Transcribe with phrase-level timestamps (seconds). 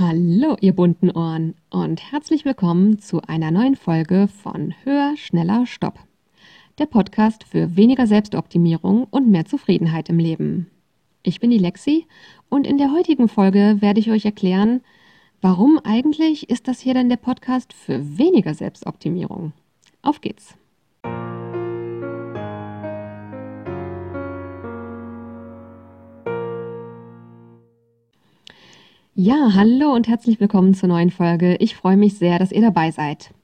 [0.00, 5.98] Hallo, ihr bunten Ohren und herzlich willkommen zu einer neuen Folge von Höher, Schneller, Stopp.
[6.78, 10.70] Der Podcast für weniger Selbstoptimierung und mehr Zufriedenheit im Leben.
[11.22, 12.06] Ich bin die Lexi
[12.48, 14.80] und in der heutigen Folge werde ich euch erklären,
[15.42, 19.52] warum eigentlich ist das hier denn der Podcast für weniger Selbstoptimierung.
[20.00, 20.56] Auf geht's!
[29.22, 31.56] Ja, hallo und herzlich willkommen zur neuen Folge.
[31.56, 33.34] Ich freue mich sehr, dass ihr dabei seid.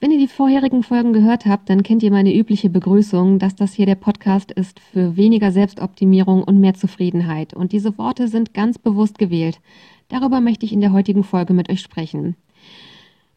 [0.00, 3.72] Wenn ihr die vorherigen Folgen gehört habt, dann kennt ihr meine übliche Begrüßung, dass das
[3.72, 7.54] hier der Podcast ist für weniger Selbstoptimierung und mehr Zufriedenheit.
[7.54, 9.60] Und diese Worte sind ganz bewusst gewählt.
[10.08, 12.36] Darüber möchte ich in der heutigen Folge mit euch sprechen.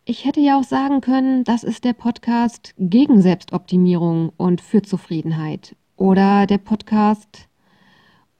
[0.03, 5.77] Ich hätte ja auch sagen können, das ist der Podcast gegen Selbstoptimierung und für Zufriedenheit.
[5.95, 7.47] Oder der Podcast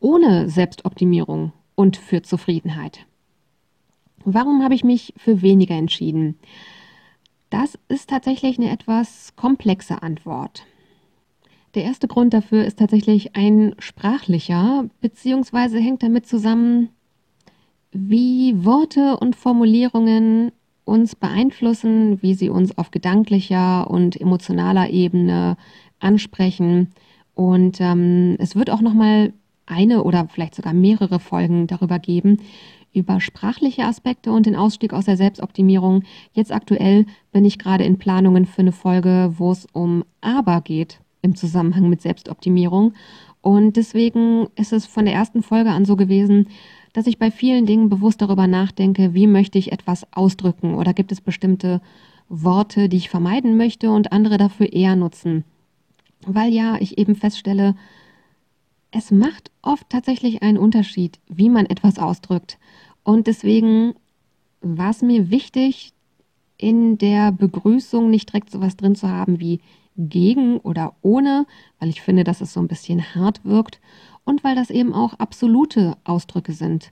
[0.02, 3.06] ohne Selbstoptimierung und für Zufriedenheit.
[4.26, 6.38] Warum habe ich mich für weniger entschieden?
[7.50, 10.66] Das ist tatsächlich eine etwas komplexe Antwort.
[11.76, 16.90] Der erste Grund dafür ist tatsächlich ein sprachlicher, beziehungsweise hängt damit zusammen,
[17.92, 20.52] wie Worte und Formulierungen
[20.86, 25.58] uns beeinflussen, wie sie uns auf gedanklicher und emotionaler Ebene
[26.00, 26.90] ansprechen.
[27.36, 29.34] Und ähm, es wird auch noch mal
[29.66, 32.40] eine oder vielleicht sogar mehrere Folgen darüber geben,
[32.94, 36.04] über sprachliche Aspekte und den Ausstieg aus der Selbstoptimierung.
[36.34, 41.00] Jetzt aktuell bin ich gerade in Planungen für eine Folge, wo es um Aber geht
[41.22, 42.94] im Zusammenhang mit Selbstoptimierung.
[43.42, 46.48] Und deswegen ist es von der ersten Folge an so gewesen,
[46.94, 51.12] dass ich bei vielen Dingen bewusst darüber nachdenke, wie möchte ich etwas ausdrücken oder gibt
[51.12, 51.82] es bestimmte
[52.28, 55.44] Worte, die ich vermeiden möchte und andere dafür eher nutzen.
[56.26, 57.76] Weil ja, ich eben feststelle,
[58.92, 62.60] es macht oft tatsächlich einen Unterschied, wie man etwas ausdrückt.
[63.04, 63.96] Und deswegen
[64.62, 65.94] war es mir wichtig,
[66.58, 69.62] in der Begrüßung nicht direkt sowas drin zu haben wie
[69.98, 71.48] gegen oder ohne,
[71.80, 73.82] weil ich finde, dass es so ein bisschen hart wirkt
[74.24, 76.92] und weil das eben auch absolute Ausdrücke sind.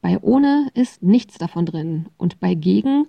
[0.00, 3.06] Bei ohne ist nichts davon drin und bei gegen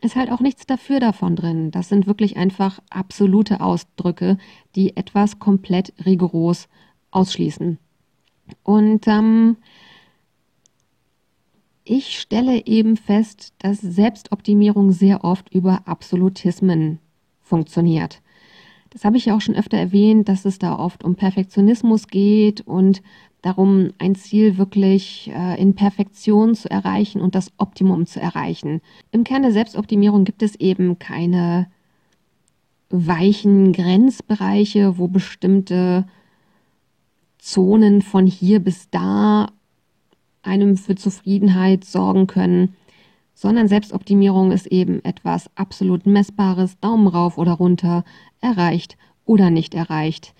[0.00, 1.70] ist halt auch nichts dafür davon drin.
[1.70, 4.38] Das sind wirklich einfach absolute Ausdrücke,
[4.74, 6.68] die etwas komplett rigoros
[7.10, 7.78] ausschließen.
[8.62, 9.56] Und ähm,
[11.84, 16.98] ich stelle eben fest, dass Selbstoptimierung sehr oft über Absolutismen
[17.42, 18.22] funktioniert.
[18.90, 22.62] Das habe ich ja auch schon öfter erwähnt, dass es da oft um Perfektionismus geht
[22.62, 23.02] und
[23.42, 28.80] darum, ein Ziel wirklich äh, in Perfektion zu erreichen und das Optimum zu erreichen.
[29.12, 31.68] Im Kern der Selbstoptimierung gibt es eben keine
[32.90, 36.06] weichen Grenzbereiche, wo bestimmte
[37.46, 39.46] Zonen von hier bis da
[40.42, 42.74] einem für Zufriedenheit sorgen können,
[43.34, 48.04] sondern Selbstoptimierung ist eben etwas absolut Messbares, Daumen rauf oder runter,
[48.40, 50.34] erreicht oder nicht erreicht,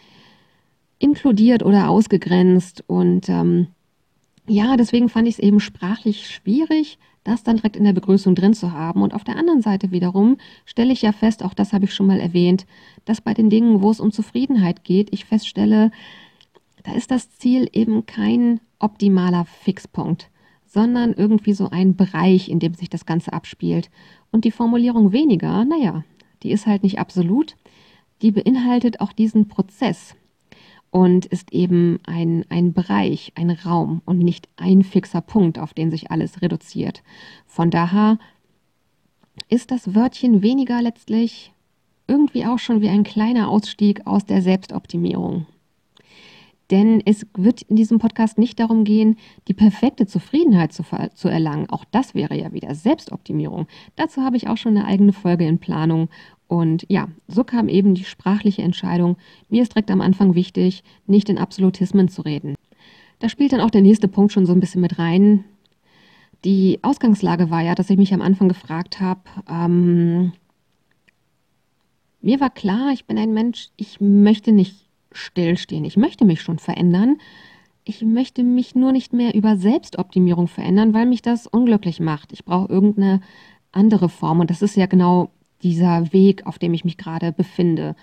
[0.98, 2.82] inkludiert oder ausgegrenzt.
[2.88, 3.68] Und ähm,
[4.48, 8.52] ja, deswegen fand ich es eben sprachlich schwierig, das dann direkt in der Begrüßung drin
[8.52, 9.02] zu haben.
[9.02, 12.08] Und auf der anderen Seite wiederum stelle ich ja fest, auch das habe ich schon
[12.08, 12.66] mal erwähnt,
[13.04, 15.92] dass bei den Dingen, wo es um Zufriedenheit geht, ich feststelle,
[16.86, 20.30] da ist das Ziel eben kein optimaler Fixpunkt,
[20.66, 23.90] sondern irgendwie so ein Bereich, in dem sich das Ganze abspielt.
[24.30, 26.04] Und die Formulierung weniger, naja,
[26.44, 27.56] die ist halt nicht absolut,
[28.22, 30.14] die beinhaltet auch diesen Prozess
[30.90, 35.90] und ist eben ein, ein Bereich, ein Raum und nicht ein fixer Punkt, auf den
[35.90, 37.02] sich alles reduziert.
[37.46, 38.18] Von daher
[39.48, 41.52] ist das Wörtchen weniger letztlich
[42.06, 45.46] irgendwie auch schon wie ein kleiner Ausstieg aus der Selbstoptimierung.
[46.70, 49.16] Denn es wird in diesem Podcast nicht darum gehen,
[49.46, 50.82] die perfekte Zufriedenheit zu,
[51.14, 51.70] zu, erlangen.
[51.70, 53.66] Auch das wäre ja wieder Selbstoptimierung.
[53.94, 56.08] Dazu habe ich auch schon eine eigene Folge in Planung.
[56.48, 59.16] Und ja, so kam eben die sprachliche Entscheidung.
[59.48, 62.54] Mir ist direkt am Anfang wichtig, nicht in Absolutismen zu reden.
[63.20, 65.44] Da spielt dann auch der nächste Punkt schon so ein bisschen mit rein.
[66.44, 70.32] Die Ausgangslage war ja, dass ich mich am Anfang gefragt habe, ähm,
[72.20, 74.85] mir war klar, ich bin ein Mensch, ich möchte nicht
[75.16, 75.84] stillstehen.
[75.84, 77.18] Ich möchte mich schon verändern.
[77.84, 82.32] Ich möchte mich nur nicht mehr über Selbstoptimierung verändern, weil mich das unglücklich macht.
[82.32, 83.20] Ich brauche irgendeine
[83.72, 85.30] andere Form und das ist ja genau
[85.62, 87.94] dieser Weg, auf dem ich mich gerade befinde.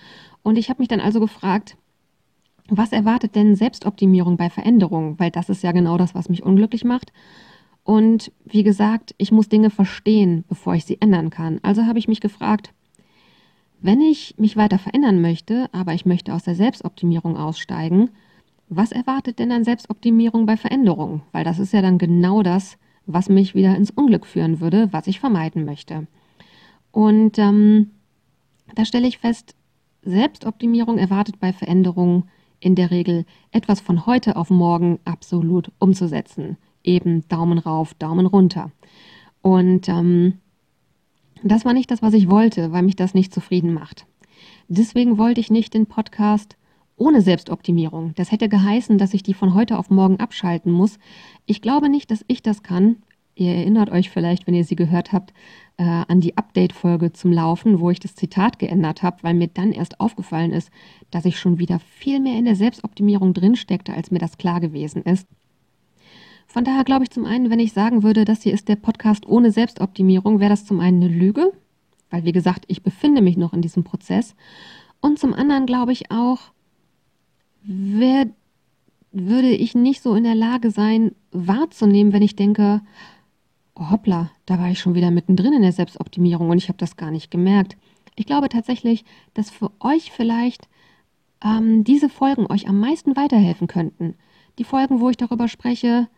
[0.42, 1.78] Und ich habe mich dann also gefragt,
[2.68, 5.20] was erwartet denn Selbstoptimierung bei Veränderung?
[5.20, 7.12] Weil das ist ja genau das, was mich unglücklich macht.
[7.84, 11.60] Und wie gesagt, ich muss Dinge verstehen, bevor ich sie ändern kann.
[11.64, 12.74] Also habe ich mich gefragt,
[13.84, 18.10] wenn ich mich weiter verändern möchte, aber ich möchte aus der Selbstoptimierung aussteigen,
[18.70, 21.22] was erwartet denn an Selbstoptimierung bei Veränderung?
[21.34, 25.08] Weil das ist ja dann genau das, was mich wieder ins Unglück führen würde, was
[25.08, 26.08] ich vermeiden möchte.
[26.92, 27.92] Und ähm,
[28.74, 29.54] da stelle ich fest,
[30.02, 32.30] Selbstoptimierung erwartet bei Veränderungen
[32.62, 36.56] in der Regel etwas von heute auf morgen absolut umzusetzen.
[36.84, 38.72] Eben Daumen rauf, Daumen runter.
[39.42, 40.40] Und ähm,
[41.44, 44.06] das war nicht das, was ich wollte, weil mich das nicht zufrieden macht.
[44.68, 46.58] Deswegen wollte ich nicht den Podcast
[46.96, 48.14] ohne Selbstoptimierung.
[48.16, 51.00] Das hätte geheißen, dass ich die von heute auf morgen abschalten muss.
[51.46, 52.98] Ich glaube nicht, dass ich das kann.
[53.36, 55.34] Ihr erinnert euch vielleicht, wenn ihr sie gehört habt,
[55.78, 59.72] äh, an die Update-Folge zum Laufen, wo ich das Zitat geändert habe, weil mir dann
[59.72, 60.70] erst aufgefallen ist,
[61.10, 65.02] dass ich schon wieder viel mehr in der Selbstoptimierung drinsteckte, als mir das klar gewesen
[65.02, 65.28] ist.
[66.54, 69.26] Von daher glaube ich zum einen, wenn ich sagen würde, das hier ist der Podcast
[69.26, 71.52] ohne Selbstoptimierung, wäre das zum einen eine Lüge,
[72.12, 74.36] weil wie gesagt, ich befinde mich noch in diesem Prozess.
[75.02, 76.38] Und zum anderen glaube ich auch,
[77.64, 78.28] wär,
[79.12, 82.82] würde ich nicht so in der Lage sein, wahrzunehmen, wenn ich denke,
[83.74, 86.98] oh, hoppla, da war ich schon wieder mittendrin in der Selbstoptimierung und ich habe das
[86.98, 87.78] gar nicht gemerkt.
[88.16, 90.70] Ich glaube tatsächlich, dass für euch vielleicht
[91.44, 94.14] ähm, diese Folgen euch am meisten weiterhelfen könnten.
[94.60, 96.10] Die Folgen, wo ich darüber spreche,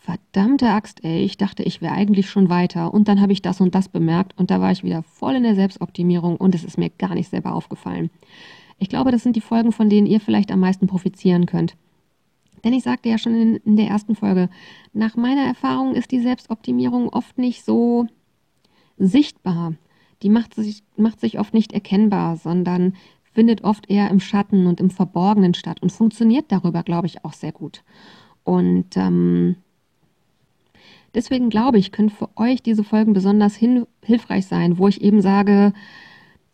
[0.00, 3.60] verdammte Axt, ey, ich dachte, ich wäre eigentlich schon weiter und dann habe ich das
[3.60, 6.78] und das bemerkt und da war ich wieder voll in der Selbstoptimierung und es ist
[6.78, 8.10] mir gar nicht selber aufgefallen.
[8.78, 11.76] Ich glaube, das sind die Folgen, von denen ihr vielleicht am meisten profitieren könnt.
[12.64, 14.48] Denn ich sagte ja schon in, in der ersten Folge,
[14.94, 18.06] nach meiner Erfahrung ist die Selbstoptimierung oft nicht so
[18.96, 19.74] sichtbar.
[20.22, 22.94] Die macht sich, macht sich oft nicht erkennbar, sondern
[23.32, 27.34] findet oft eher im Schatten und im Verborgenen statt und funktioniert darüber, glaube ich, auch
[27.34, 27.82] sehr gut.
[28.44, 29.56] Und ähm,
[31.14, 35.72] deswegen glaube ich, können für euch diese Folgen besonders hilfreich sein, wo ich eben sage,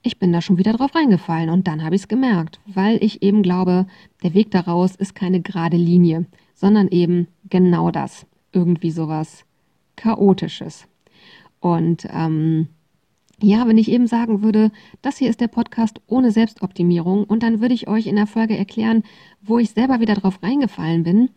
[0.03, 3.23] ich bin da schon wieder drauf reingefallen und dann habe ich es gemerkt, weil ich
[3.23, 3.87] eben glaube,
[4.23, 9.45] der Weg daraus ist keine gerade Linie, sondern eben genau das, irgendwie sowas
[9.97, 10.87] Chaotisches.
[11.61, 12.69] Und ähm,
[13.43, 14.71] ja, wenn ich eben sagen würde,
[15.03, 18.57] das hier ist der Podcast ohne Selbstoptimierung und dann würde ich euch in der Folge
[18.57, 19.03] erklären,
[19.43, 21.31] wo ich selber wieder drauf reingefallen bin.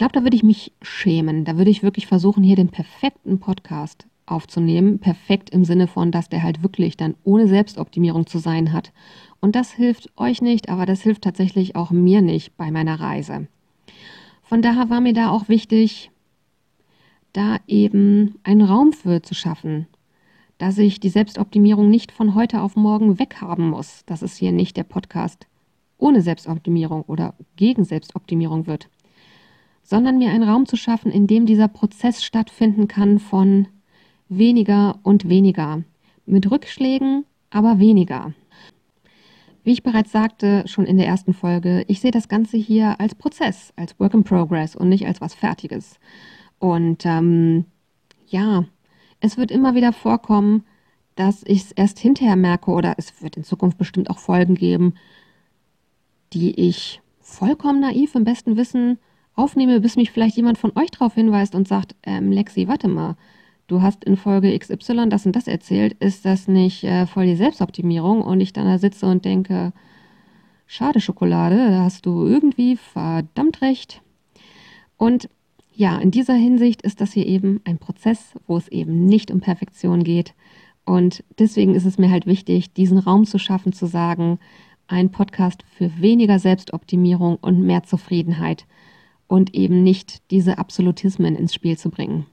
[0.00, 1.44] Ich glaube, da würde ich mich schämen.
[1.44, 4.98] Da würde ich wirklich versuchen, hier den perfekten Podcast aufzunehmen.
[4.98, 8.94] Perfekt im Sinne von, dass der halt wirklich dann ohne Selbstoptimierung zu sein hat.
[9.42, 13.46] Und das hilft euch nicht, aber das hilft tatsächlich auch mir nicht bei meiner Reise.
[14.42, 16.10] Von daher war mir da auch wichtig,
[17.34, 19.86] da eben einen Raum für zu schaffen,
[20.56, 24.02] dass ich die Selbstoptimierung nicht von heute auf morgen weghaben muss.
[24.06, 25.46] Das ist hier nicht der Podcast
[25.98, 28.88] ohne Selbstoptimierung oder gegen Selbstoptimierung wird,
[29.82, 33.68] sondern mir einen Raum zu schaffen, in dem dieser Prozess stattfinden kann von
[34.28, 35.82] weniger und weniger.
[36.26, 38.32] Mit Rückschlägen, aber weniger.
[39.62, 43.14] Wie ich bereits sagte, schon in der ersten Folge, ich sehe das Ganze hier als
[43.14, 45.98] Prozess, als Work in Progress und nicht als was Fertiges.
[46.58, 47.66] Und ähm,
[48.26, 48.64] ja,
[49.20, 50.64] es wird immer wieder vorkommen,
[51.14, 54.94] dass ich es erst hinterher merke oder es wird in Zukunft bestimmt auch Folgen geben,
[56.32, 58.98] die ich vollkommen naiv im besten Wissen
[59.34, 63.16] aufnehme, bis mich vielleicht jemand von euch darauf hinweist und sagt, ähm, Lexi, warte mal,
[63.66, 67.36] du hast in Folge XY das und das erzählt, ist das nicht äh, voll die
[67.36, 68.22] Selbstoptimierung?
[68.22, 69.72] Und ich dann da sitze und denke,
[70.66, 74.02] schade Schokolade, da hast du irgendwie verdammt recht.
[74.96, 75.28] Und
[75.72, 79.40] ja, in dieser Hinsicht ist das hier eben ein Prozess, wo es eben nicht um
[79.40, 80.34] Perfektion geht.
[80.84, 84.38] Und deswegen ist es mir halt wichtig, diesen Raum zu schaffen, zu sagen,
[84.88, 88.66] ein Podcast für weniger Selbstoptimierung und mehr Zufriedenheit
[89.30, 92.26] und eben nicht diese Absolutismen ins Spiel zu bringen.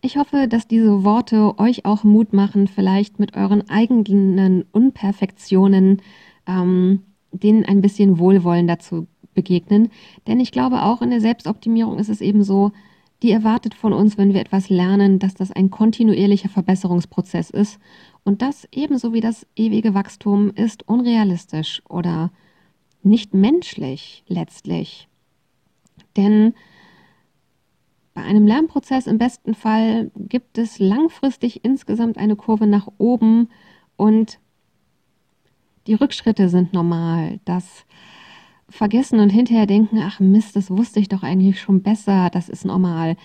[0.00, 6.02] Ich hoffe, dass diese Worte euch auch Mut machen, vielleicht mit euren eigenen Unperfektionen
[6.46, 9.88] ähm, denen ein bisschen Wohlwollen dazu begegnen.
[10.26, 12.72] Denn ich glaube, auch in der Selbstoptimierung ist es eben so,
[13.22, 17.78] die erwartet von uns, wenn wir etwas lernen, dass das ein kontinuierlicher Verbesserungsprozess ist.
[18.24, 22.32] Und das ebenso wie das ewige Wachstum ist unrealistisch oder
[23.02, 25.08] nicht menschlich letztlich.
[26.16, 26.54] Denn
[28.14, 33.48] bei einem Lernprozess im besten Fall gibt es langfristig insgesamt eine Kurve nach oben
[33.96, 34.38] und
[35.86, 37.40] die Rückschritte sind normal.
[37.44, 37.84] Das
[38.68, 42.64] Vergessen und hinterher denken, ach Mist, das wusste ich doch eigentlich schon besser, das ist
[42.64, 43.16] normal.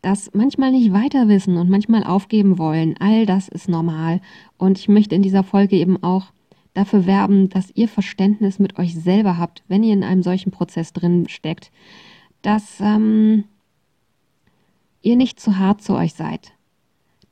[0.00, 4.20] Das manchmal nicht weiter wissen und manchmal aufgeben wollen, all das ist normal.
[4.56, 6.32] Und ich möchte in dieser Folge eben auch
[6.74, 10.92] dafür werben, dass ihr Verständnis mit euch selber habt, wenn ihr in einem solchen Prozess
[10.92, 11.72] drin steckt.
[12.46, 13.42] Dass ähm,
[15.02, 16.52] ihr nicht zu hart zu euch seid,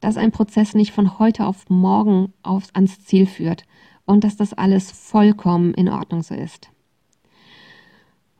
[0.00, 3.62] dass ein Prozess nicht von heute auf morgen aufs, ans Ziel führt
[4.06, 6.68] und dass das alles vollkommen in Ordnung so ist.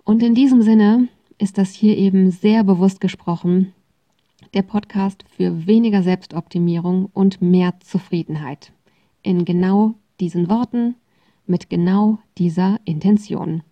[0.02, 1.06] Und in diesem Sinne
[1.38, 3.72] ist das hier eben sehr bewusst gesprochen,
[4.52, 8.72] der Podcast für weniger Selbstoptimierung und mehr Zufriedenheit.
[9.22, 10.96] In genau diesen Worten,
[11.46, 13.62] mit genau dieser Intention.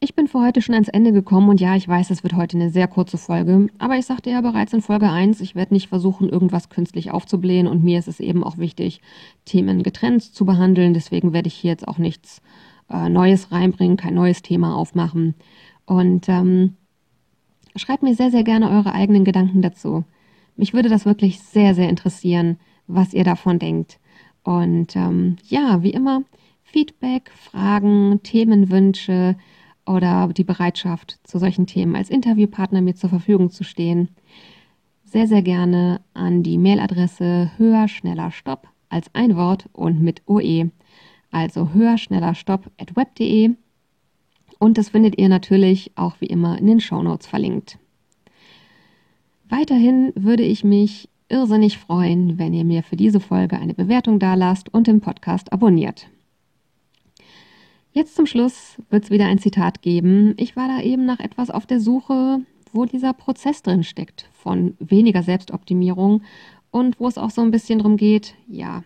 [0.00, 2.56] Ich bin für heute schon ans Ende gekommen und ja, ich weiß, es wird heute
[2.56, 5.88] eine sehr kurze Folge, aber ich sagte ja bereits in Folge 1, ich werde nicht
[5.88, 9.00] versuchen, irgendwas künstlich aufzublähen und mir ist es eben auch wichtig,
[9.44, 10.94] Themen getrennt zu behandeln.
[10.94, 12.42] Deswegen werde ich hier jetzt auch nichts
[12.88, 15.34] äh, Neues reinbringen, kein neues Thema aufmachen.
[15.84, 16.76] Und ähm,
[17.74, 20.04] schreibt mir sehr, sehr gerne eure eigenen Gedanken dazu.
[20.54, 23.98] Mich würde das wirklich sehr, sehr interessieren, was ihr davon denkt.
[24.44, 26.22] Und ähm, ja, wie immer,
[26.62, 29.34] Feedback, Fragen, Themenwünsche,
[29.88, 34.08] oder die Bereitschaft, zu solchen Themen als Interviewpartner mir zur Verfügung zu stehen,
[35.04, 40.70] sehr, sehr gerne an die Mailadresse höher, schneller, stopp als ein Wort und mit OE,
[41.30, 43.54] also höher, schneller, stopp at web.de.
[44.58, 47.78] Und das findet ihr natürlich auch wie immer in den Shownotes verlinkt.
[49.48, 54.72] Weiterhin würde ich mich irrsinnig freuen, wenn ihr mir für diese Folge eine Bewertung dalasst
[54.72, 56.08] und den Podcast abonniert.
[57.98, 60.34] Jetzt zum Schluss wird es wieder ein Zitat geben.
[60.36, 62.38] Ich war da eben nach etwas auf der Suche,
[62.72, 66.22] wo dieser Prozess drin steckt von weniger Selbstoptimierung
[66.70, 68.84] und wo es auch so ein bisschen darum geht, ja,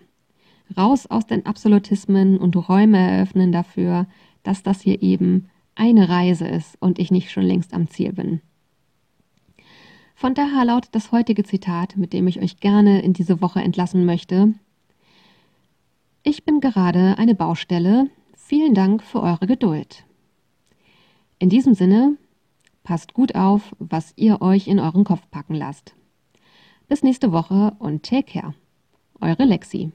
[0.79, 4.07] raus aus den Absolutismen und Räume eröffnen dafür,
[4.45, 8.41] dass das hier eben eine Reise ist und ich nicht schon längst am Ziel bin.
[10.15, 14.07] Von daher lautet das heutige Zitat, mit dem ich euch gerne in diese Woche entlassen
[14.07, 14.55] möchte.
[16.23, 18.09] Ich bin gerade eine Baustelle,
[18.53, 20.05] Vielen Dank für eure Geduld.
[21.39, 22.19] In diesem Sinne,
[22.83, 25.95] passt gut auf, was ihr euch in euren Kopf packen lasst.
[26.87, 28.55] Bis nächste Woche und take care.
[29.23, 29.93] Eure Lexi.